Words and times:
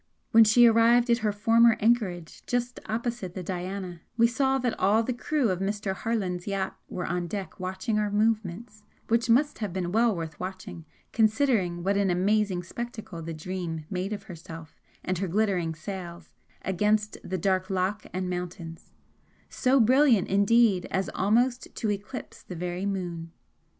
When 0.31 0.43
she 0.43 0.65
arrived 0.65 1.11
at 1.11 1.19
her 1.19 1.31
former 1.31 1.77
anchorage 1.79 2.43
just 2.47 2.79
opposite 2.87 3.35
the 3.35 3.43
'Diana,' 3.43 4.01
we 4.17 4.25
saw 4.25 4.57
that 4.57 4.73
all 4.79 5.03
the 5.03 5.13
crew 5.13 5.49
of 5.51 5.59
Mr. 5.59 5.93
Harland's 5.93 6.47
yacht 6.47 6.75
were 6.89 7.05
on 7.05 7.27
deck 7.27 7.59
watching 7.59 7.99
our 7.99 8.09
movements, 8.09 8.81
which 9.09 9.29
must 9.29 9.59
have 9.59 9.71
been 9.71 9.91
well 9.91 10.15
worth 10.15 10.39
watching 10.39 10.85
considering 11.13 11.83
what 11.83 11.97
an 11.97 12.09
amazing 12.09 12.63
spectacle 12.63 13.21
the 13.21 13.31
'Dream' 13.35 13.85
made 13.91 14.11
of 14.11 14.23
herself 14.23 14.75
and 15.03 15.19
her 15.19 15.27
glittering 15.27 15.75
sails 15.75 16.33
against 16.63 17.17
the 17.23 17.37
dark 17.37 17.69
loch 17.69 18.07
and 18.11 18.27
mountains, 18.27 18.91
so 19.49 19.79
brilliant 19.79 20.27
indeed 20.27 20.87
as 20.89 21.11
almost 21.13 21.67
to 21.75 21.91
eclipse 21.91 22.41
the 22.41 22.55
very 22.55 22.87
moon. 22.87 23.31